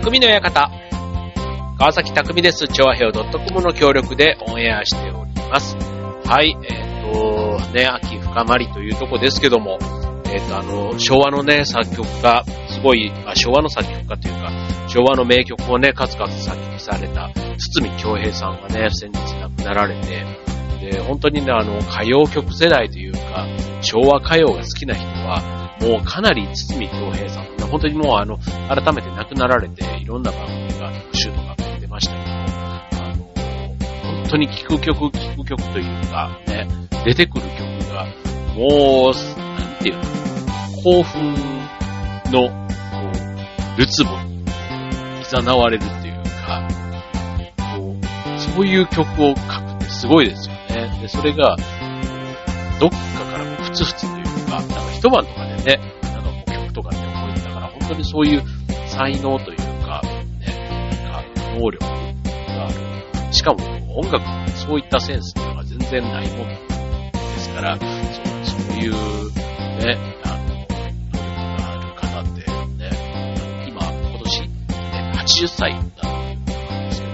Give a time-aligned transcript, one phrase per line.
[0.00, 0.70] 匠の館。
[1.76, 2.68] 川崎匠です。
[2.68, 5.74] 調和平和 .com の協力でオンエアしております。
[6.24, 9.76] はい、えっ、と、ね、秋深まりというとこですけども、
[10.26, 14.52] えっ、と、あの、昭和のね、作曲家、すごい、あ、昭和の作曲家というか、
[14.86, 20.24] 昭和の名曲をね、数々作曲された、堤京平さんがね、先日亡くなられて、
[20.80, 23.48] で、本当にね、あの、歌謡曲世代というか、
[23.80, 28.38] 昭和歌謡が好きな人は、もうかなり堤京平さん、本当にもうあの、
[28.68, 33.24] 改めて亡くなられて、いろんな番組が特集とか出ましたけど、あの、
[34.02, 36.66] 本当に聴く曲、聴く曲というか、ね、
[37.04, 38.06] 出てくる曲が、
[38.54, 40.02] もう、なんていうの、
[40.82, 41.34] 興奮
[42.32, 42.56] の、こ
[43.76, 44.38] う、るつぼに、
[45.30, 46.14] 誘われるっていう
[46.44, 46.66] か、
[47.76, 50.98] こう、そういう曲を書くってすごいですよね。
[51.00, 51.56] で、それが、
[52.80, 58.42] どっかからふつふつというか、なんか一晩とかでね、なんかこう曲とかで覚えてたから、本当にそういう
[58.86, 60.02] 才能というか、
[60.40, 61.24] ね、なんか
[61.58, 63.32] 能力がある。
[63.32, 63.58] しかも
[63.98, 66.50] 音楽ってそういったセンスっていうのが全然ないもの
[67.12, 67.88] ですから、そう
[68.44, 68.92] そういう、
[69.84, 72.40] ね、あの、能力がある方って、
[72.76, 74.48] ね、今、今年、ね、
[75.16, 77.12] 80歳だということなんですけど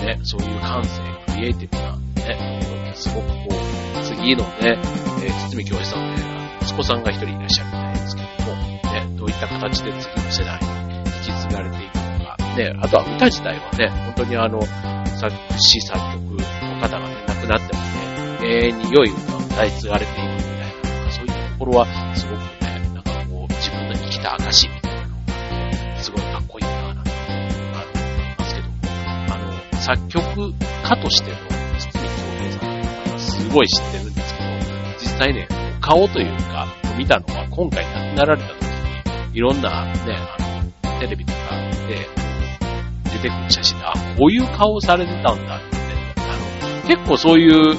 [0.00, 1.00] も、ね、そういう感性、
[1.32, 4.78] クリエイティブな、ね、ものってすごくこう、次のね、
[5.24, 6.31] えー、堤京平さんの映画、
[6.72, 28.74] 息子さんが一人いらっしゃるみたいですけども、ね、どういった形で次の世代に引き継がれていくのか、ね、あとは歌自体はね、本当にあの、作詞作曲の方がね、亡くなってもね、永遠に良い歌を歌い継がれていくみたいな、そういったところは、すごくね、なんかこう、自分の生きた証みたいなのが、すごいかっこいいなぁなんて思いますけども、
[29.28, 30.54] あの、作曲
[30.88, 31.36] 家としての
[31.78, 34.48] 堤京平さんっていうのはすごい知ってるんですけど、
[34.98, 35.61] 実際ね、
[35.92, 39.92] 顔というか、見たのは今回亡くなられた時に、いろんなね、
[40.82, 41.38] あの、テレビとか
[41.86, 42.08] で
[43.12, 45.58] 出てくる写真で、あ、こういう顔されてたんだって、あ
[46.80, 47.74] の、結構そういう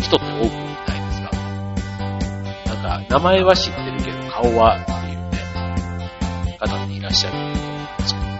[0.00, 0.52] 人って多く
[0.88, 1.30] ないですか。
[2.88, 8.32] なんか、名前は知ってるけど、顔はっていうね、方っていらっしゃると思うんですけど、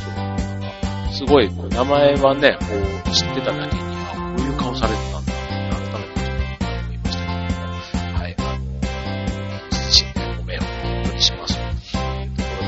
[0.00, 2.66] そう、なんか、すごい、名前はね、こ
[3.06, 3.87] う、知ってただけに、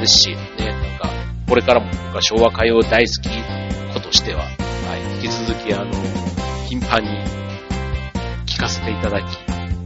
[0.00, 1.10] ですし、ね、なんか、
[1.46, 3.28] これからも僕は昭和歌謡大好き
[3.92, 4.48] 子としては、は
[4.96, 5.92] い、引き続きあの、
[6.66, 7.08] 頻繁に
[8.46, 9.24] 聴かせていただき、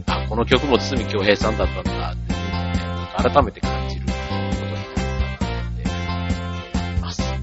[0.07, 5.83] あ、この曲も堤京平さんだったんだっていうのをね、なんか改めて感じることになるかなって
[6.79, 7.21] 思います。
[7.21, 7.39] はい。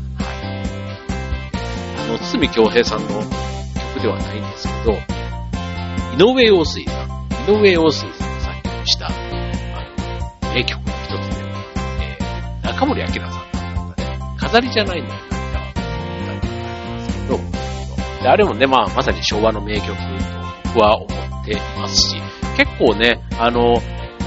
[1.99, 4.93] あの、堤京平さんの曲ではないんですけど、
[6.15, 10.82] 井上陽水さん、井上陽水さんが作曲した、あの、名曲、
[12.83, 13.31] 中森明菜さん。
[13.77, 15.71] なんかね、飾りじゃないんだよ、涙は。
[15.71, 17.39] 歌ったんですけど、
[18.23, 19.95] で、あれもね、まあ、まさに昭和の名曲と
[20.65, 22.17] 僕は思っていますし、
[22.57, 23.77] 結構ね、あの、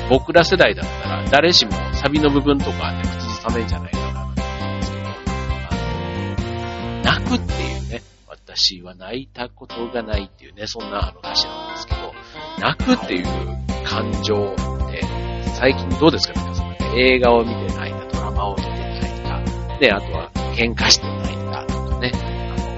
[0.09, 4.35] 僕ら世代だったら、誰しもサビの部分とかね、口ずさめんじゃないかなと思うん
[4.77, 5.11] ですけど、あ
[6.95, 12.13] の、泣くっていうね、私は泣いたことがないっていうね、そんなあの歌詞なんですけど、
[12.59, 13.25] 泣くっていう
[13.83, 14.53] 感情
[14.87, 15.01] って、
[15.55, 17.94] 最近どうですか皆さん、ね、映画を見て泣い
[19.75, 22.11] た、で、あとは喧嘩して泣いたとかね、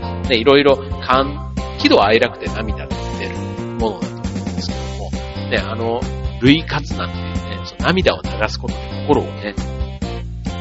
[0.02, 3.36] あの、ね、いろいろ感、喜怒哀楽で涙が出る
[3.80, 5.12] ものだと思うんですけども、
[5.50, 6.02] ね、あの、
[6.42, 9.56] 類活なんていうね、その涙を流すことで心をね、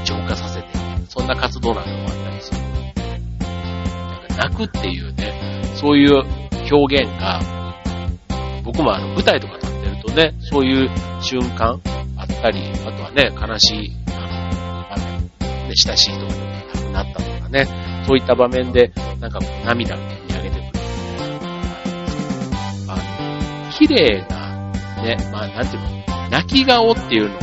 [0.05, 0.69] 浄化させて、
[1.09, 2.61] そんな活動なんかもあったりする。
[2.61, 5.33] なんか泣くっていうね、
[5.75, 6.23] そういう
[6.71, 7.41] 表現が、
[8.65, 11.81] 僕もあの舞台とか立ってるとね、そういう瞬間
[12.17, 14.06] あったり、あとはね、悲しい、
[15.67, 17.67] ね、親しい人が亡くなったとかね、
[18.07, 21.31] そういった場面で、なんかこう涙が見上げてくるみたい
[22.87, 22.95] な。
[22.95, 24.73] あの、綺麗な、
[25.03, 27.39] ね、まあなんていうの、泣き顔っていうのを、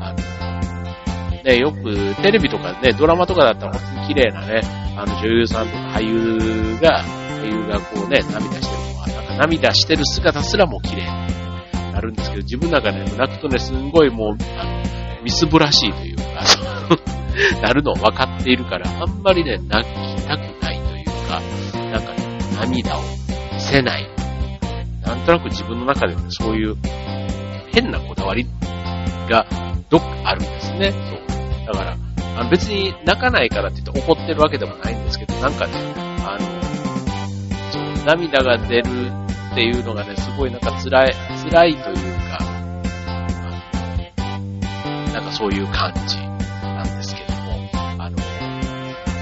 [0.00, 4.62] あの、ね、よくテレビとかね、ドラマとかだったら本当に綺麗なね、
[4.96, 7.02] あの女優さんとか俳優が、
[7.40, 16.24] 俳優がこうね、涙してるのは、なんか涙してる姿すらも綺麗になるんですけど、自分の中で泣くとね、すんごいもう、あの、みすぼらしいというか、
[17.62, 21.40] なるのを分かっているから、あんまりね、泣きたくないというか、
[21.90, 23.02] なんかね、涙を
[23.52, 24.08] 見せない。
[25.02, 26.76] なんとなく自分の中で、ね、そういう
[27.72, 28.46] 変なこだわり
[29.28, 29.46] が
[29.90, 30.92] どっかあるんですね。
[30.92, 31.66] そう。
[31.66, 31.96] だから、
[32.36, 35.72] あの別に泣かないからって言って怒ってるわけでもないんですけど、なんかね、
[36.24, 36.62] あの、
[37.70, 39.10] そう、涙が出る
[39.52, 41.14] っていうのがね、すごいなんか辛い、
[41.50, 41.96] 辛いという
[42.30, 42.38] か、
[45.12, 46.23] なんかそういう感じ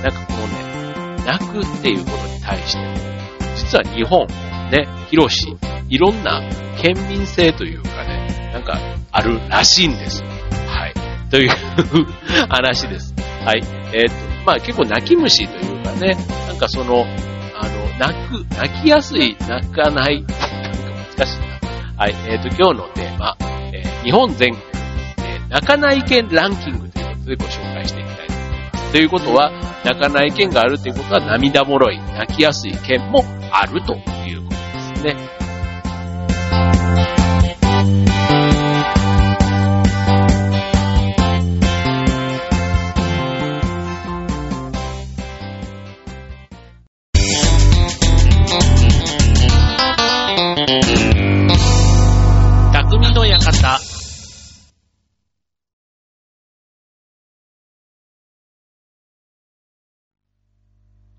[0.02, 3.12] なん、かこのね、泣くっていうことに対して、
[3.54, 4.26] 実は日本、
[4.70, 5.56] ね、広し、
[5.88, 6.43] いろんな
[6.81, 8.78] 県民性というかね、なんか
[9.12, 10.22] あるらしいんです。
[10.22, 10.94] はい。
[11.31, 11.50] という
[12.49, 13.14] 話です。
[13.44, 13.62] はい。
[13.93, 16.16] えー、っと、まあ結構泣き虫というかね、
[16.46, 17.04] なんかその、
[17.54, 20.37] あの、泣く、泣きやすい、泣かない、なんか
[21.16, 21.52] 難しいな。
[21.96, 22.14] はい。
[22.26, 23.37] えー、っと、今日のテーマ、
[23.72, 24.62] えー、日本全国、
[25.26, 28.12] え、泣かない県ランキングということでご紹介していきます。
[28.92, 29.50] ということは、
[29.84, 35.41] 泣かない県があるということは涙もろい、泣きやすい県もあるということですね。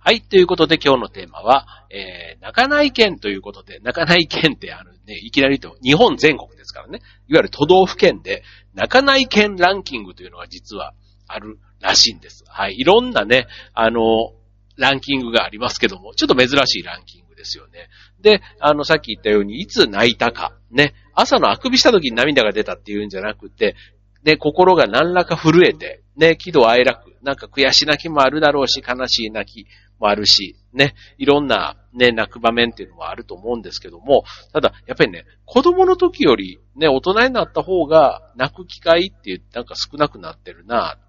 [0.05, 0.19] はい。
[0.19, 7.00] ということで今日のテーマは、えー、泣かない県ということで、泣かない県ってあるね、いきなりと、日本全国ですからね。
[7.29, 10.94] いわゆる都道府県で、泣かない県ランキングというのが実は
[11.25, 12.44] あるらしいんです。
[12.50, 12.75] はい。
[12.77, 14.33] いろんなね、あの、
[14.75, 17.88] ランキングがありますけども、ちょっと珍しいランキングですよね。
[18.19, 23.77] で、あの、さっき言ったように、いつ泣いたか、ね、朝のあくびした時に涙が出たっていうんじゃなくて、
[24.23, 29.67] で、心が何らか震えて、ね、喜怒哀楽、なんか悔し泣きもあるだろうし、悲しい泣き
[30.03, 41.00] もあるし、ね、いろんなね、泣く場面っていうのもあると思うんですけども、ただ、やっぱりね、子供の時よりね、大人になった方が泣く機会ってなんか少なくなってるな、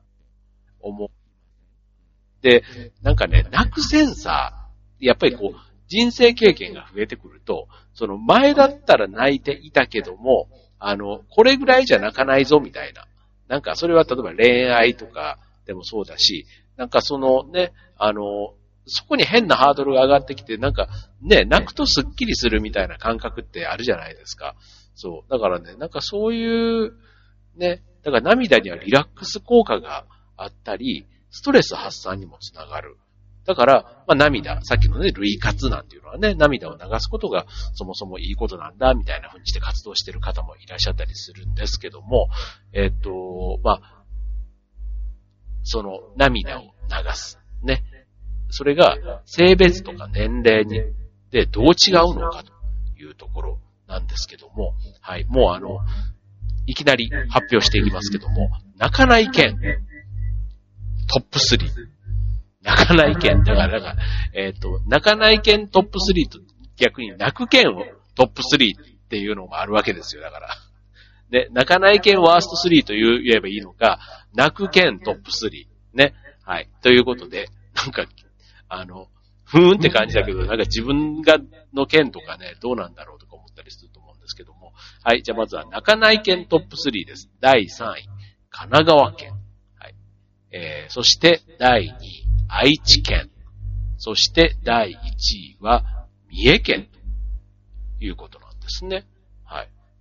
[0.81, 1.08] 思う。
[2.41, 2.62] で、
[3.02, 5.56] なんかね、泣くセンサー、やっぱりこう、
[5.88, 10.49] 人生経験が増えてくると、その前だったら泣いていたけども、
[10.79, 13.06] あの、これぐらいじゃ泣かないぞみたいな。
[13.49, 18.55] なんかそれは例えば恋愛とかでもそうだし、なんかそのね、あの、
[18.87, 20.89] そこに変なハードルが上がってきて、なんか
[21.23, 24.55] ね、泣くとスッキリするみたいな感覚ってあるじゃないですか。
[24.95, 25.31] そう。
[25.31, 26.93] だからね、なんかそういう、
[27.57, 32.97] ね、だから涙にはリラックス効果があったり、ストレス発散にもつながる。
[33.47, 42.29] だから、まあ涙、さっきのね、類活なんていうのはね、涙を流すことがそもそもいいことなんだ、みたいな風にして活動してる方もいらっしゃったりするんですけども、
[42.73, 44.05] えっ、と、まあ、
[45.63, 46.69] その涙を流
[47.15, 47.39] す。
[47.63, 47.85] ね。
[48.55, 50.81] それが性別とか年齢に、
[51.33, 52.53] でどう違うのかと
[53.03, 53.59] いうところ
[53.89, 55.81] なんですけども、はい、もうあの、
[56.67, 59.59] いきなり発表していきますけども、泣かない県、
[61.12, 61.59] トップ3。
[62.62, 63.97] 泣かない県、だから、か
[64.33, 66.39] えっ、ー、と、泣かない県トップ3と
[66.77, 67.83] 逆に泣く県を
[68.15, 70.49] トップ3っていうのもあるわけですよ、だから。
[71.31, 73.99] で、泣かない県ワースト3と言えばいいのか、
[74.33, 75.67] 泣く県トップ3。
[75.93, 76.15] ね。
[76.45, 76.69] はい。
[76.83, 78.07] ということで、なんか、
[78.69, 79.08] あの、
[79.44, 81.38] ふーんって感じだけど、なんか自分が、
[81.72, 84.72] の県とかね、どうなんだろうとか思ったりすると思うんですけども。
[85.02, 87.31] はい、じゃあまずは、泣かない県トップ3です。
[87.40, 88.08] 第3位、
[88.50, 89.32] 神奈川県。
[89.78, 89.94] はい。
[90.50, 93.31] えー、そして、第2位、愛知県。
[93.99, 96.88] そして、第1位は、三重県
[97.99, 99.06] ということなんですね。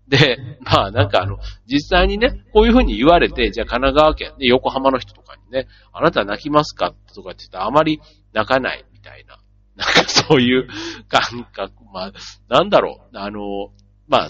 [0.08, 6.94] で、まあなんかあの、実際にね、こういうふうに言われて、じゃあ神奈川県で横浜の人とかにね、あなた泣きますか？
[7.16, 8.01] とかって言ったらあまり
[8.34, 9.39] 泣かないみたいな。
[9.75, 10.68] なんかそういう
[11.08, 11.74] 感覚。
[11.94, 12.12] まあ、
[12.48, 13.18] なんだろう。
[13.18, 13.72] あの、
[14.08, 14.30] まあ、っ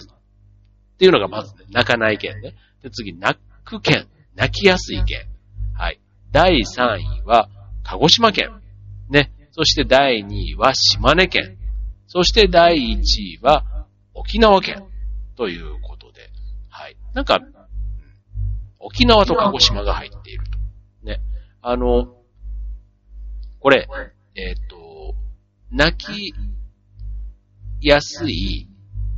[0.98, 2.54] ていうのがまずね、泣かない県ね。
[2.82, 4.06] で、次、泣く県。
[4.34, 5.26] 泣きやすい県。
[5.74, 6.00] はい。
[6.30, 7.48] 第3位は、
[7.82, 8.50] 鹿児島県。
[9.10, 9.32] ね。
[9.50, 11.58] そして第2位は島根県。
[12.06, 14.84] そして第1位は沖縄県。
[15.36, 16.30] ということで。
[16.68, 16.96] はい。
[17.14, 17.40] なんか、
[18.78, 20.58] 沖縄と鹿児島が入っていると。
[21.02, 21.20] ね。
[21.62, 22.16] あの、
[23.60, 23.88] これ、
[24.34, 25.14] えっ、ー、と、
[25.70, 26.34] 泣き
[27.80, 28.68] やすい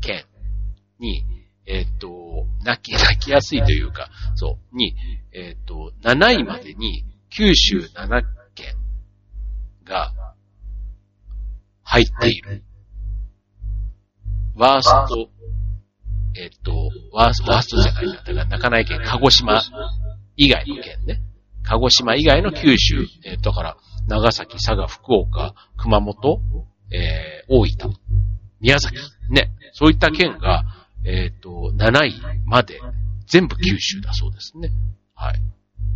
[0.00, 0.24] 県
[0.98, 1.24] に、
[1.66, 4.94] えっ、ー、と、泣き、泣きやすいというか、そう、に、
[5.32, 8.22] えっ、ー、と、7位までに九州7
[8.54, 8.76] 県
[9.84, 10.12] が
[11.82, 12.64] 入っている。
[14.54, 15.28] ワースト、
[16.38, 18.22] えっ、と、ワースト、ワーストじゃないんだ。
[18.22, 19.62] から泣かない県、鹿児島
[20.36, 21.22] 以外の県ね。
[21.64, 23.76] 鹿児島以外の九州、えー、だから、
[24.06, 26.40] 長崎、佐賀、福岡、熊本、
[26.92, 27.96] えー、大分、
[28.60, 28.96] 宮崎、
[29.30, 30.64] ね、そういった県が、
[31.04, 32.14] えっ、ー、と、7位
[32.44, 32.80] まで
[33.26, 34.70] 全部九州だそうですね。
[35.14, 35.40] はい。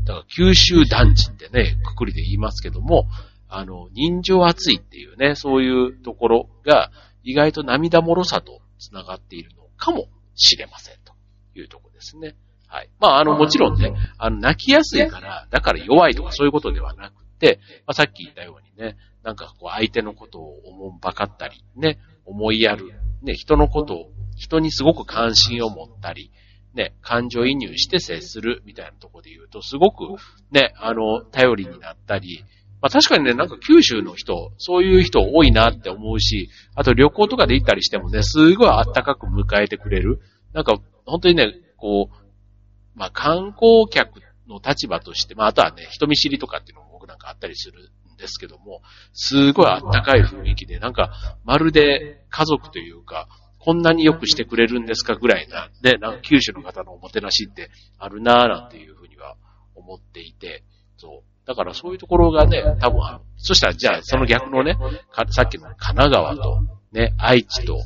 [0.04, 3.06] だから九州団地ってね、くくりで言いますけども、
[3.48, 6.90] あの、人情厚いっていうね、そういうところが
[7.22, 11.12] 意外と涙もろさと繋がっているのかもしれませんと
[11.58, 12.36] いうところですね。
[12.66, 12.90] はい。
[13.00, 26.30] まあ、あの、もちろんね、あの、泣きやすいから、だから弱いとかそういうことではなくて、まあ、さっき言ったようにね、なんかこう相手のことを思うばかったり、ね、思いやる、ね、人のことを、人にすごく関心を持ったり、
[26.74, 30.04] ね、感情移入して接するみたいなところで言うと、すごく
[30.52, 32.44] ね、あの、頼りになったり、
[32.82, 40.20] まあ確かにね、なんか九州の人、そういう人多いなって思うし、あと旅行とかで行ったりしてもね、すごいあったかく迎えてくれる。
[40.52, 48.82] なんか、本当にね、こう、まあ観光客の立場として、まああとはね、人見知りとかっていうのも僕なんかあったりするんですけども、
[49.12, 59.36] すごいあったかい雰囲気で、なんか、まるで家族というか、こんなによくしてくれるんですかぐらいな、ね、なんか九州の方のおもてなしってあるなぁなんていうふうには
[59.74, 60.64] 思っていて、
[60.96, 61.30] そう。
[61.50, 63.24] だからそういうところがね、多分ある。
[63.36, 64.78] そしたら、じゃあその逆のね、
[65.30, 67.76] さっきの神奈川と、ね、愛知と、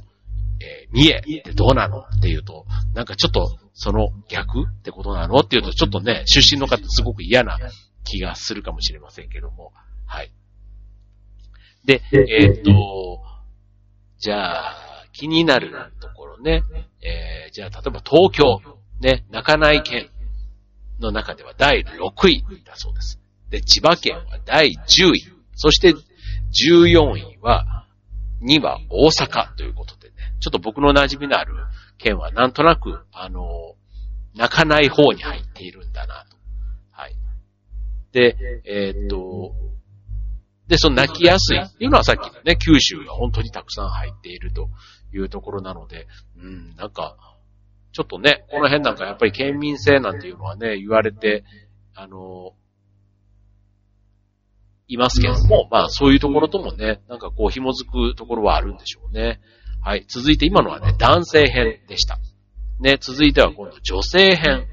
[0.60, 7.58] えー、三重ってどうなのっていうと、なんかちょっとその逆ってことなのっていうと、ちょっとね、出身の方すごく嫌な
[8.04, 9.72] 気がするかもしれませんけども、
[10.04, 10.30] はい。
[11.86, 13.22] で、えー、っと、
[14.18, 16.64] じゃあ、気になるところね、
[17.00, 18.60] えー、じゃあ例えば東京、
[19.00, 20.10] ね、中内県
[21.00, 23.23] の中では第6位だそうです。
[23.54, 25.32] で、千葉県は第10位。
[25.54, 27.86] そして14位は、
[28.42, 31.54] 2は大阪ということでね、ちょっと僕の馴染みのある
[31.96, 33.76] 県はなんとなく、あの、
[34.34, 36.36] 泣かない方に入っているんだなと。
[36.90, 37.14] はい。
[38.10, 39.52] で、えー、っと、
[40.66, 44.68] で、その泣きやすいっていうのはさっきのね、九州が本当にたくさん入っていると
[45.12, 47.16] いうところなので、うん、なんか、
[47.92, 51.44] ちょっとね、この辺なんかやっぱり県民性なんていうのはね、言われて、
[51.94, 52.54] あの、
[54.88, 59.40] いますけども、まあそういうところともね、なんかこう紐づくところはあるんでしょうね。
[59.82, 60.04] はい。
[60.08, 62.18] 続いて今のはね、男性編でした。
[62.80, 64.66] ね、続いては今度女性編。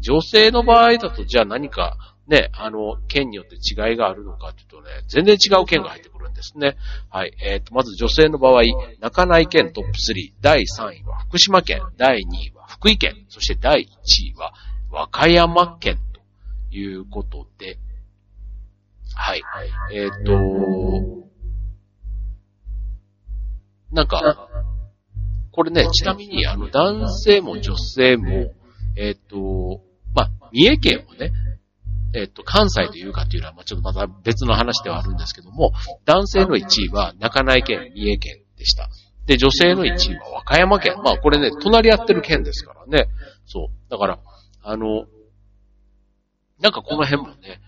[0.00, 1.96] 女性の場合だと、じゃあ何か、
[2.28, 6.76] ね、あの、県によって違いがあるのかというとね、全然違う県が入ってくるんですね。
[7.10, 7.32] はい。
[7.42, 8.62] えっ、ー、と、まず女性の場合、
[9.00, 14.52] 中内県トップ3、第3位は福島県、第2位は福井県、そして第1位は
[14.90, 17.78] 和歌山県ということで、
[19.14, 19.42] はい。
[19.92, 21.28] えっ、ー、と、
[23.92, 24.48] なんか、
[25.52, 28.52] これね、ちなみに、あの、男性も女性も、
[28.96, 29.82] えっ、ー、と、
[30.14, 31.32] まあ、三重県はね、
[32.14, 35.72] えっ、と、関西というかっていうのは、まあ、ちょっとまた別の話ではあるんですけども、
[36.04, 38.88] 男性の1位は中内県、三重県でした。
[39.26, 40.94] で、女性の1位は和歌山県。
[41.02, 43.08] まあ、これね、隣り合ってる県ですからね。
[43.46, 43.90] そう。
[43.90, 44.18] だから、
[44.62, 45.06] あの、
[46.60, 47.60] なんかこの辺もね、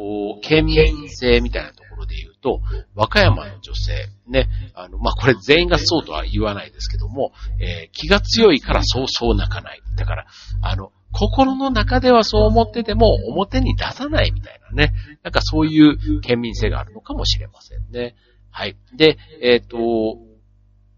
[0.00, 2.62] こう、県民性みたいなところで言うと、
[2.94, 9.82] 和歌山の女性、ね、あの、まあ、これ全員がそうとは言わないですけども、えー、気が強いからそうそう泣かない。
[9.96, 10.26] だから、
[10.62, 14.94] あの、心の中ではそう思ってても表に出さないみたいなね。
[15.22, 18.14] なんかそういう県民性があるのかもしれませんね。
[18.50, 18.78] はい。
[18.96, 19.76] で、えっ、ー、と、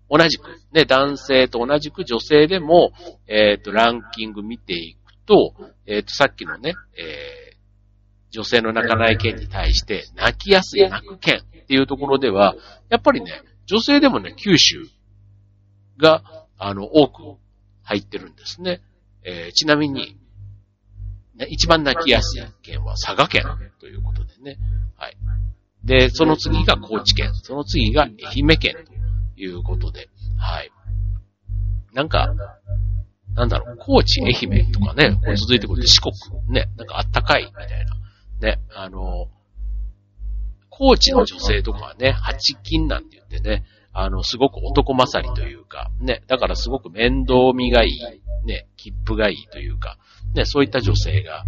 [0.09, 2.93] 同じく、ね、男性と同じく女性でも、
[3.27, 5.55] えっ、ー、と、ランキング見ていくと、
[5.87, 7.49] えっ、と、さっきのね、え
[8.33, 12.57] 女性の泣かない件に対して泣きやすい泣く件っていうところでは、
[12.89, 14.87] やっぱりね、女性でもね、九州
[15.99, 16.23] が、
[16.59, 17.39] あの、多く
[17.83, 18.81] 入ってるんですね。
[19.25, 20.17] えー、ちなみに、
[21.37, 23.45] ね、一番泣きやすい県は佐賀県
[23.79, 24.59] ということでね。
[24.97, 25.17] はい。
[25.85, 28.75] で、その次が高知県、その次が愛媛県
[29.35, 30.09] ということで、
[30.39, 30.71] はい。
[31.93, 32.35] なんか、
[33.35, 36.13] なんだろう、高知、愛媛とかね、これ続いてくる四国、
[36.49, 38.02] ね、なんかあったかいみたいな
[38.43, 39.29] ね、あの、
[40.69, 49.99] 高知の女性とかはね、八金なんて言ってね、あの、すごく男勝りというか、ね、だからすごく面倒見がいい、ね、切符がいいというか、
[50.35, 51.45] ね、そういった女性が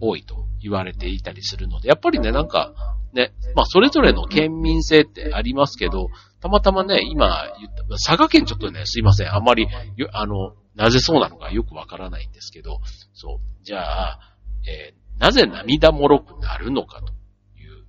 [0.00, 2.72] 多いと言われていたりするので、やっぱりね、なんか、
[3.12, 6.08] ね、まあ、それぞれの県民性ってありますけど、
[6.40, 9.66] たまたまね、今言った、佐賀県ちょっとね、すいません、あんまり、
[10.12, 12.80] あの、なぜそうなのかよくわからないんですけど、
[13.12, 14.29] そう、じゃあ、
[14.66, 17.12] えー、なぜ涙もろくなるのかと
[17.58, 17.84] いう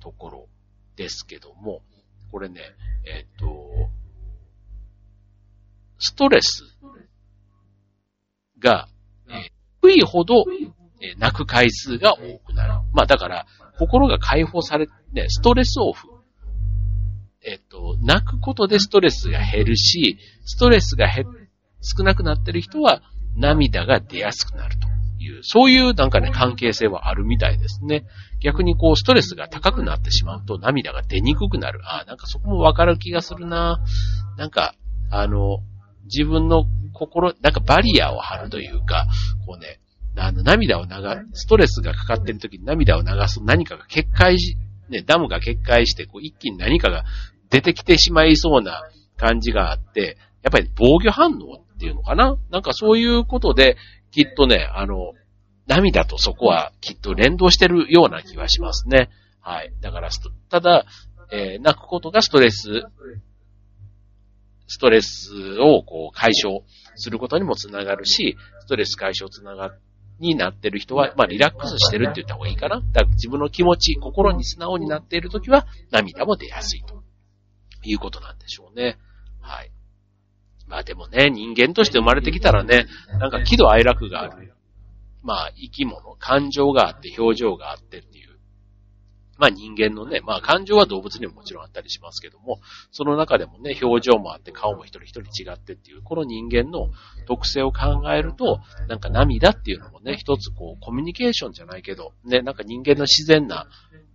[0.00, 0.48] ところ
[0.96, 1.82] ですけども、
[2.30, 2.60] これね、
[3.06, 3.46] えっ、と、
[5.98, 6.62] ストレス
[8.58, 8.88] が、
[9.28, 9.50] え、
[9.82, 10.44] 低いほど、
[11.00, 12.72] え、泣く回数が多くなる。
[12.92, 13.46] まあだから、
[13.78, 16.08] 心が解放され、ね、ストレスオフ。
[17.42, 21.26] えっ、と、泣くことでストレスが減るし、ストレスが減、
[21.80, 23.02] 少なくなってる人は
[23.36, 24.85] 涙が出やすくなると。
[25.26, 28.04] いう、そういうなんかね、関係性はあるみたいですね。
[28.40, 31.80] 逆にこう、ストレスが高くなってしまうと涙が出にくくなる。
[31.84, 33.80] ああ、なんかそこもわかる気がするな。
[34.36, 34.74] なんか、
[35.10, 35.58] あの、
[36.04, 39.06] 自分の心、なんかバリアを張るというか、
[39.46, 39.80] こうね、
[40.16, 40.90] あの、涙を流
[41.34, 44.56] す、ストレスがかかってる時に涙を流す何かが決壊し、
[44.88, 47.04] ね、ダムが決壊して、こう、一気に何かが
[47.50, 48.82] 出てきてしまいそうな
[49.16, 53.76] 感じがあって、やっぱり防御反応っていうのかななんかそういうことで、
[54.10, 55.12] きっとね、あの、
[55.66, 59.10] 涙とそこはきっと連動してるような気はしますね。
[59.40, 59.72] はい。
[59.80, 60.10] だから、
[60.48, 60.86] ただ、
[61.30, 62.84] えー、泣くことがストレス、
[64.68, 66.60] ストレスをこう解消
[66.94, 69.72] することにもつながるし、ストレス解消つなが、
[70.18, 72.76] になってる人は、まあリラックスしてるって言った方がいいかな。
[72.76, 77.02] だから自分の気持ち、心に素直になっているときは涙も出やすいと
[77.82, 78.98] いうことなんでしょうね。
[79.40, 79.70] はい。
[80.68, 82.86] まあでもね、人間として生まれてきたらね、
[83.20, 84.54] なんか喜怒哀楽がある。
[85.22, 88.26] まあ生き物、感情があって表情があってっていう。
[89.38, 96.90] まあ人間のね、まあ感情は動物にももちろんあったりしますけども、その中でもね、表情もあって顔も一人一人違ってっていう、この人間の
[97.26, 103.66] 特性を考えると、なんか涙っていうのもね、一つこうコミュニケーションじゃないけど、ね、なんか人間の自然な、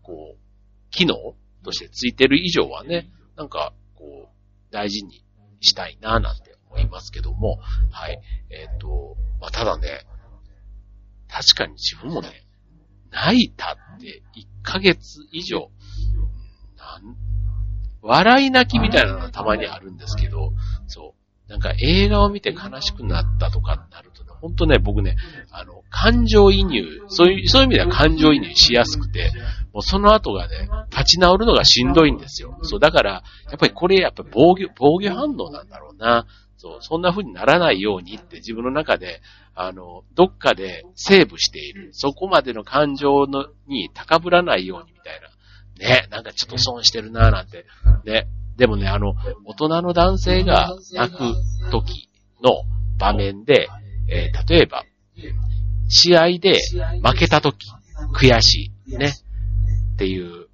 [0.02, 1.16] こう、機能
[1.64, 5.24] としてついてる以上はね、なんか、こう、大事に
[5.62, 7.60] したいななんて思いますけども、
[7.92, 8.20] はい。
[8.50, 10.06] えっ、ー、と、まあ、ただね、
[11.30, 12.30] 確かに自分もね、
[13.12, 15.70] 泣いたって1ヶ月以上、
[16.78, 17.16] なん、
[18.02, 20.54] 笑い泣きみたいなのがたまにあるんですけど、
[20.88, 21.22] そう。
[21.52, 25.18] なんか映画を見て悲しくなったとかになるとね、ほんとね、僕ね、
[25.52, 29.32] あの、感情移入、そういう、そういう意味では感情移入しやすくて、
[29.74, 32.58] もうその後がね、立ち直るのがしんどいんですよ。
[32.64, 33.12] そう、だから、
[33.50, 36.26] やっぱりこれやっぱ防御、防御反応なんだろうな。
[36.58, 39.22] そう、そんな風にならないようにって自分の中で、
[39.56, 41.90] あの、どっかでセーブしている。
[41.94, 45.30] そこまでの感情のに高ぶらないようにみたいな。
[45.88, 47.66] ね、なんかちょっと損してるなぁなんて。
[48.06, 48.28] ね。
[48.58, 51.34] でもね、あの、大人の男性が泣く
[51.72, 52.10] 時
[52.44, 52.64] の
[53.00, 53.68] 場面で、
[54.08, 54.84] えー、例えば、
[55.88, 56.60] 試合で
[57.04, 57.58] 負けた時、
[58.14, 58.98] 悔しい。
[58.98, 59.14] ね。
[60.02, 60.48] っていう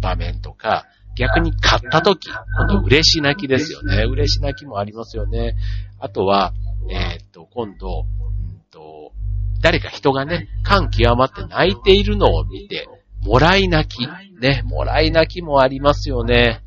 [0.00, 0.86] 場面とか、
[1.16, 4.04] 逆に勝った時、今度嬉し泣きですよね。
[4.04, 5.56] 嬉し泣きもありますよね。
[5.98, 6.52] あとは、
[6.88, 9.12] えー、っと、今度、うんと、
[9.60, 12.86] 誰か人がね、感極まって泣いているのを見て、
[13.24, 14.06] もらい泣き。
[14.40, 16.62] ね、もらい泣きもありますよね。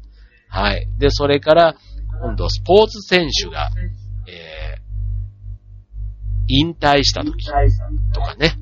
[0.49, 0.89] はい。
[0.97, 1.75] で、それから、
[2.21, 3.71] 今度、スポーツ選手が、
[4.27, 4.81] えー、
[6.47, 7.45] 引退した時
[8.13, 8.57] とかね。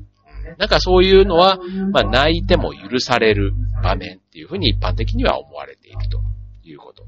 [0.58, 1.58] なんかそういうのは、
[1.92, 6.20] まあ泣いても許される場面っていうふうに一般的には思われていると
[6.64, 7.04] いうこと。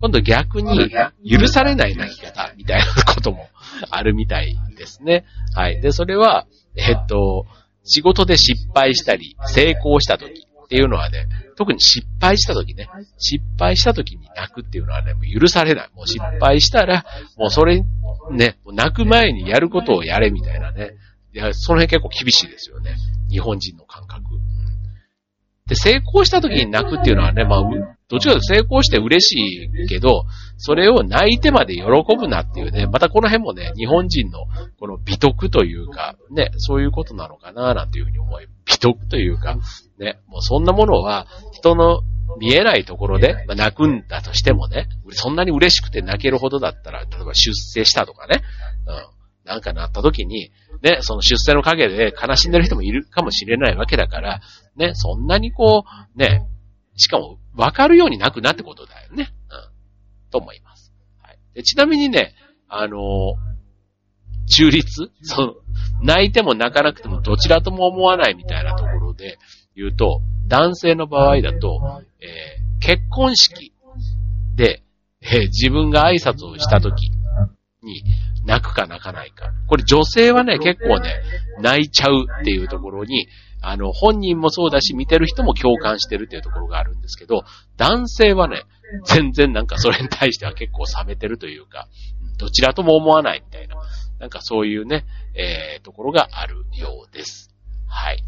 [0.00, 0.90] 今度逆に
[1.28, 3.48] 許されない泣き方みたいなことも
[3.90, 5.24] あるみたいですね。
[5.54, 5.80] はい。
[5.80, 7.46] で、それは、えっと、
[7.84, 15.90] 仕事で失敗したり、成功した時っていうのはね、特に失敗した時ね、失敗した時に泣くっていうのはね、もう許されない。
[15.94, 17.04] もう失敗したら、
[17.36, 17.82] もうそれ、
[18.30, 20.92] ね、泣く前にやることをやれみたいなね、
[21.32, 22.96] いや、その辺結構厳しいですよね。
[23.28, 24.24] 日本人の感覚。
[25.70, 27.62] で、成功した時に泣くっていうのはね、まあ、
[28.08, 30.24] どっちかというと成功して嬉しいけど、
[30.56, 31.84] それを泣いてまで喜
[32.18, 34.46] ぶなっていうね、またこの辺もね、日本人の
[34.80, 39.58] この美徳というか、ね、そういうことなのかな、なんていうふうに思い、美徳というか、
[39.98, 42.00] ね、もうそんなものは人の
[42.38, 48.42] 見えないところで、まあ、泣くんだとしてもね、そんなに嬉しくて泣けるほどだったら、例えば出世したとかね、
[48.86, 49.19] うん、
[49.50, 54.40] なんかなった時に、ね、その出世の陰で悲しんでる人もいるかもしれないわけだから、
[54.76, 55.82] ね、そんなにこ
[56.14, 56.46] う、ね、
[56.94, 59.34] しかも分かるようになくなってことだよね。
[59.50, 60.30] うん。
[60.30, 60.92] と思います。
[61.20, 61.38] はい。
[61.52, 62.32] でちなみにね、
[62.68, 63.34] あの、
[64.46, 65.10] 中立？
[65.22, 65.54] その、
[66.00, 69.36] 泣いても泣かなくてもどちらとも思わないみたいなところで
[69.74, 71.80] 言うと、男性の場合だと、
[72.20, 73.72] えー、結婚式
[74.54, 74.84] で、
[75.22, 77.10] えー、自分が挨拶をした時
[77.82, 78.02] に、
[78.44, 79.50] 泣くか泣かないか。
[79.66, 81.22] これ女性はね、結構ね、
[81.60, 83.28] 泣いちゃうっていうところに、
[83.62, 87.42] あの、本人もそうだし、見てる人も共感してるっていうところがあるんですけど、
[87.76, 88.64] 男性はね、
[89.04, 91.88] 全然なんかそれに対しては結構冷めてるというか、
[92.38, 93.76] どちらとも思わないみたいな、
[94.18, 97.54] なんかそういうね、えー、ところがあるようです。
[97.86, 98.24] はい。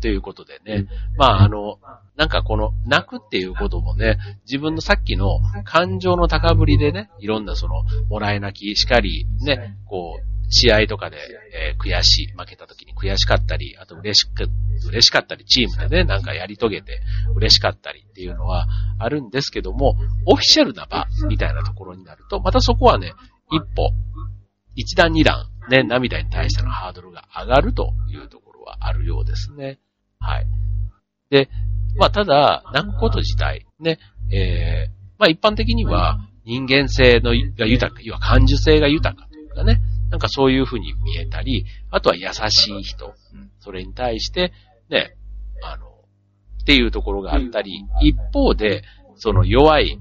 [0.00, 0.86] ということでね。
[1.16, 1.78] まあ、あの、
[2.16, 11.18] なんかこの、泣くっていうこともね、自分のさっきの感情の高ぶりでね、いろんなその、もらい泣きしかり、ね、こう、試合とかで、
[11.54, 14.48] えー、悔しい、負けた時に悔しかったり、あと嬉しく、
[14.88, 17.00] 嬉しかったり、チームでね、なんかやり遂げて
[17.34, 18.66] 嬉しかったりっていうのは
[18.98, 23.12] あるんですけども、オフィシャルな場みたいなところになると、またそこはね、
[23.50, 23.90] 一歩、
[24.74, 29.78] 一段二段、ね、涙に対してのハードルが上がるというところはあるようですね。
[30.20, 30.46] はい。
[31.30, 31.48] で、
[31.96, 33.98] まあ、ただ、泣くこと自体、ね、
[34.30, 43.14] えー、まあ、一般的には人間性のが豊か、要は感受性が豊かというかね、なんかそういう風に見えたり、あとは優しい人、
[43.60, 44.52] それに対して、
[44.88, 45.14] ね、
[45.62, 45.86] あの、
[46.62, 48.82] っていうところがあったり、一方で、
[49.16, 49.98] その弱い、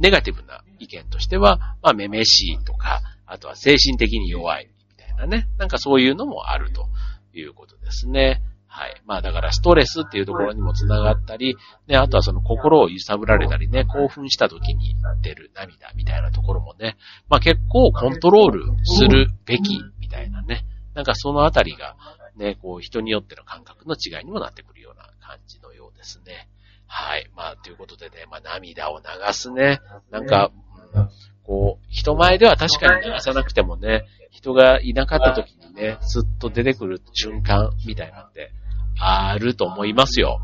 [0.00, 5.48] ネガティブな意見としては、まあ、めめしいとか、あとは精神的に弱い、みたいなね。
[5.58, 6.88] なんかそういうのもあると
[7.32, 8.42] いうことですね。
[8.76, 9.00] はい。
[9.06, 11.56] まあだからストレスっていうところにもつながったり、
[11.86, 16.96] ね、あとはその心を揺さぶられたりね、興奮した時に出る涙みたいなところもね、
[17.28, 21.94] まあ結構コントロールするべきみたいなね、なんかそのあたりが
[22.34, 26.48] ね、こう人によっての感覚の違いにもなってくるような感じのようですね。
[26.88, 27.30] はい。
[27.36, 29.78] まあということでね、まあ涙を流すね、
[30.10, 30.50] なんか、
[30.94, 31.08] うん、
[31.44, 38.50] こう、人前では確かに流さなくてもね、人がいなかった時にね、スッと出てくる瞬間みたいなんで、
[38.98, 40.40] あると思いますよ。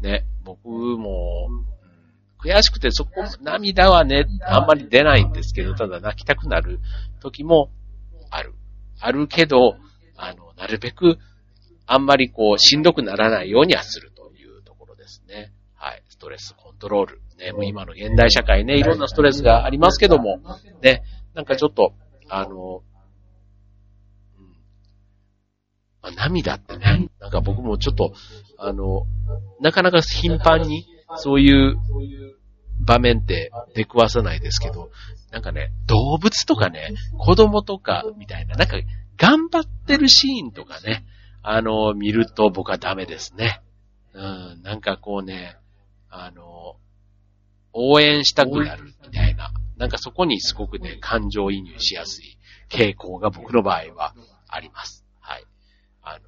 [0.00, 1.48] ね、僕も、
[2.38, 6.80] 悔しくてそこ、涙はね、あんまり出ないんですけど、ただ泣きたくなる
[7.20, 7.70] 時も
[8.30, 8.54] ある。
[9.00, 9.76] あるけど、
[10.16, 11.18] あの、なるべく、
[11.86, 15.52] あんまりこう、しんどくならないようにはするというところですね。
[15.74, 16.02] はい。
[16.08, 17.20] ストレスコントロール。
[17.42, 20.38] ね、もう今の現代社会ね、いろんなストレスがありますけども、
[20.80, 21.02] ね、
[21.34, 21.92] なんかちょっと、
[22.28, 22.82] あの、
[26.02, 28.12] まあ、涙ってね、なんか僕もちょっと、
[28.58, 29.06] あの、
[29.60, 31.76] なかなか頻繁にそういう
[32.84, 34.90] 場面って出くわさないですけど、
[35.30, 38.76] なんかね、動物とかね、子供とかみたいな、なんか
[39.16, 41.04] 頑張ってるシーンとかね、
[41.42, 43.62] あの、見ると僕はダメですね。
[44.14, 45.56] うん、なんかこうね、
[46.10, 46.76] あの、
[47.72, 52.38] 応援したくなるみたいな、なんかそこにすごくね、感情移入しやすい
[52.70, 54.14] 傾向が僕の場合は
[54.48, 55.04] あります。
[55.20, 55.44] はい
[56.02, 56.20] あの、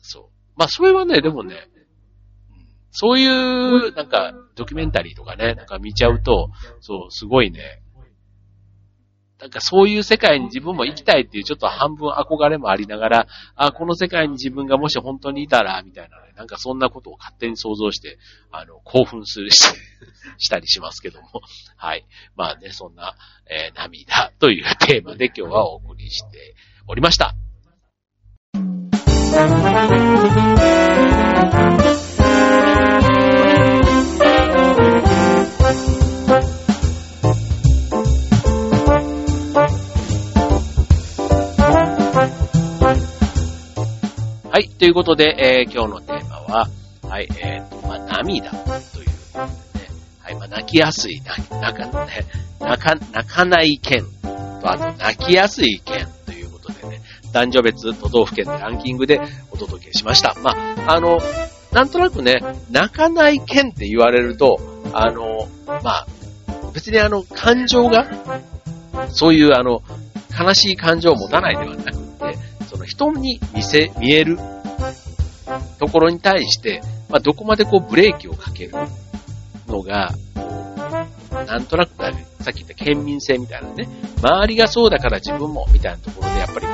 [0.00, 0.24] そう。
[0.56, 1.68] まあ、それはね、でもね、
[2.90, 7.82] そういう、なんか、ドキュメンタリーとかね、なんか見ちゃうと、そう、すごいね、
[9.44, 13.26] なんかそういう世界に自分も生きたいっていうちょっと半分憧れもありながら、
[13.56, 18.16] あ、この世界に自分がもし本当にいたら、みたいなね、なんかそんなことを勝手に想像して、
[18.50, 19.58] あの、興奮するし、
[20.38, 21.28] したりしますけども。
[21.76, 22.06] はい。
[22.36, 26.54] まあね、そんな、えー、涙というテーマで今日はお送りして
[26.88, 27.34] おりました。
[44.54, 44.68] はい。
[44.68, 46.68] ということで、えー、今日のテーマは、
[47.02, 49.90] はい、えっ、ー、と、まあ、涙ということでね、
[50.20, 51.42] はい、まあ、泣きやすい、泣
[51.76, 52.24] か、ね、
[52.60, 56.06] 泣か、泣かない県と、あと、泣きやすい県
[57.32, 60.36] 男女別都道府県のランキングでお届けしました。
[60.40, 61.18] まあ、あの、
[61.72, 62.36] なんとなくね、
[62.70, 64.60] 泣かない県って言われると、
[64.92, 66.06] あの、まあ、
[66.72, 68.06] 別にあの、感情が、
[69.08, 69.82] そういうあの、
[70.40, 72.03] 悲しい感情を持たないではなく、
[72.84, 74.38] の人に見せ、見える
[75.78, 78.74] ところに対して、まあ、どこまでこうブレーキをかける
[79.66, 80.14] のが、
[81.46, 83.88] なんとなく、さっき言った県民性みたいなね、
[84.22, 86.66] 周りがそうだから自分もみたいなところでやっぱり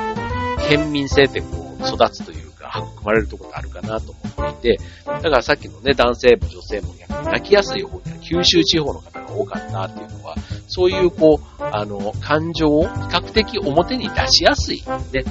[0.69, 1.47] 県民性ってこ
[1.79, 10.35] う、育つというか、育まれるところがあるかなと思っていて、だからさっきのね、男性も女性も逆に泣きやすい方には九州地方の方が多かったっていうのは、
[10.67, 14.83] そういうこう、あの、感情を比較的表に出しやすい。
[15.11, 15.23] ね。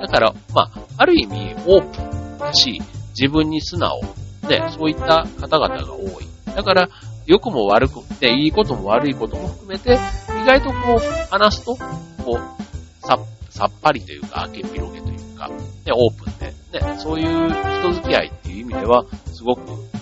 [0.00, 2.02] だから、まあ、ある意味オープ
[2.36, 2.80] ンだし、
[3.18, 4.00] 自分に素直。
[4.48, 6.28] ね、そういった方々が多い。
[6.54, 6.88] だから、
[7.26, 9.98] 良くも悪く、ね、いいことも悪いことも含めて、
[10.42, 11.76] 意外とこう、話すと、
[12.24, 13.18] こう、さ
[13.50, 15.56] さっぱりというか、明け広げというか、ね、
[15.92, 16.46] オープンで、
[16.80, 19.60] ね、そういう人付き合いっていう意味では、すごく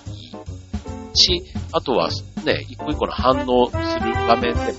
[0.08, 2.10] いいし、あとは、
[2.44, 4.78] ね、一個一個の反応する場面でも、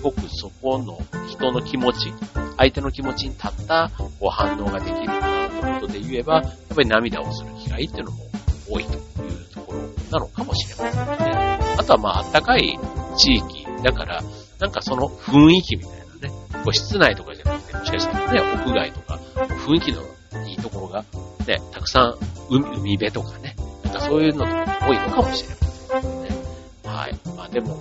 [0.00, 2.14] すごくそこの人の気持ち、
[2.56, 8.24] 相手の気持ちに立ったこう反応ができるなということで言えば、やっぱり涙をする機会っていうのも
[8.70, 11.58] 多いというところなのかもしれませんね。
[11.76, 12.78] あとはまあ、あったかい
[13.18, 14.22] 地域だから、
[14.58, 16.34] なんかその雰囲気みたいなね、
[16.64, 19.18] こう室内とかじゃなくて、もしかしたらね、屋外とか、
[19.66, 20.00] 雰囲気の
[20.46, 21.04] いいところが、
[21.46, 22.14] ね、たくさん
[22.48, 26.28] 海、海辺とかね、なんかそういうのとか多いのかもしれませんね。
[26.86, 27.18] はい。
[27.36, 27.76] まあでも、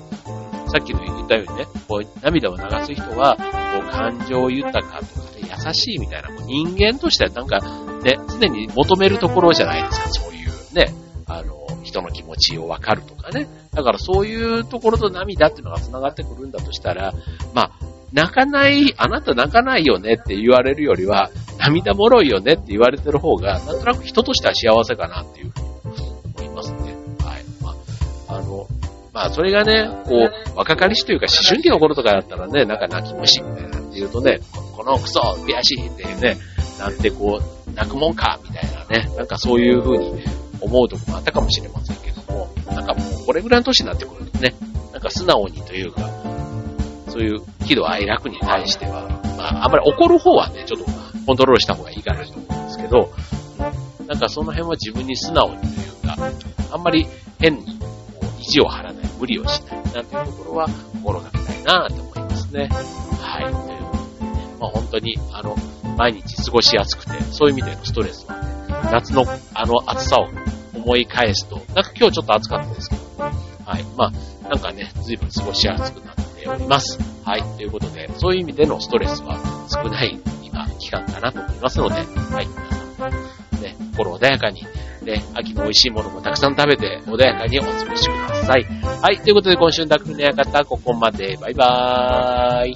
[0.69, 3.43] さっきの言ったようにね、こう涙を流す人は、こ
[3.87, 7.59] う感情豊かとかね、優しいみたいな、こう人間としてはなんか
[8.03, 10.93] ね、常に求めるところじゃないですか、そういうね、
[11.27, 13.47] あの、人の気持ちをわかるとかね。
[13.73, 17.13] だからそういうところと涙っていうのが繋がってくるんだとしたら、
[17.53, 17.71] まあ、
[18.13, 25.78] 泣かない、あなた泣かないよねって言われるよりは、涙もろいよねって言われてる方が、なんとなく人としては幸せかなっていうふうに
[29.19, 34.39] まあ、それがね、こう、若かりしというか、思春期の頃とかだったらね、なんか泣き虫みたいな、言うとね、
[34.77, 36.37] このクソ悔しいってね、
[36.79, 40.23] なんてこう、泣くもんかみたいなね、なんかそういう風に
[40.61, 44.55] 思うとこもあったかもしれませんけども、なんかもうこれぐらいの年になってくるとね、
[44.93, 46.09] なんか素直にというか、
[47.09, 50.85] そういう喜怒哀楽に対しては、まあ、あんまり怒る方はね、ちょっと
[51.25, 53.11] コントロールした方がいいかなと思うんですけど、
[54.07, 56.15] なんかその辺は自分に素直にというか、
[56.71, 57.05] あんまり
[57.37, 57.85] 変にこ
[58.21, 62.69] う意地を張らない、無理をしない、なんていうところは心がけたいなと思いますね。
[63.21, 63.43] はい。
[63.43, 65.55] ということでね、まあ本当に、あの、
[65.97, 68.59] 毎日過ごしやすくて、そういう意味でのストレスはね、
[68.91, 70.27] 夏のあの暑さを
[70.75, 73.83] 思い返すと、なんか今日ちょっと暑かったですけど、はい。
[73.95, 76.97] まあ、なんかね、随分過ごしやすくなっております。
[77.23, 77.43] はい。
[77.57, 79.37] ということで、そういう意味でのストレスは
[79.69, 82.47] 少ない今、期間かなと思いますので、はい。
[82.97, 83.17] 皆さ
[83.57, 84.65] んね、心穏やかに、
[85.03, 88.78] ね、秋の美味しいものもたくさん食べて、穏やかにお過ごしください。
[89.01, 91.37] はい、ということで今週の匠の館、ここまで。
[91.41, 92.75] バイバーイ。